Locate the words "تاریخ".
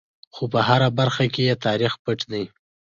1.65-1.93